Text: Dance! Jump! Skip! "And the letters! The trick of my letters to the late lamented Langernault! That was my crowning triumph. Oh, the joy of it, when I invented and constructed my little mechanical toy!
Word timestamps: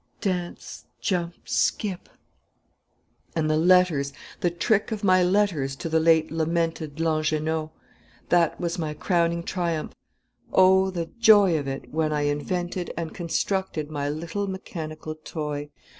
Dance! 0.21 0.85
Jump! 0.99 1.47
Skip! 1.47 2.09
"And 3.35 3.47
the 3.47 3.55
letters! 3.55 4.11
The 4.39 4.49
trick 4.49 4.91
of 4.91 5.03
my 5.03 5.21
letters 5.21 5.75
to 5.75 5.89
the 5.89 5.99
late 5.99 6.31
lamented 6.31 6.95
Langernault! 6.99 7.69
That 8.29 8.59
was 8.59 8.79
my 8.79 8.95
crowning 8.95 9.43
triumph. 9.43 9.93
Oh, 10.51 10.89
the 10.89 11.05
joy 11.19 11.55
of 11.55 11.67
it, 11.67 11.93
when 11.93 12.11
I 12.11 12.21
invented 12.23 12.91
and 12.97 13.13
constructed 13.13 13.91
my 13.91 14.09
little 14.09 14.47
mechanical 14.47 15.13
toy! 15.13 15.69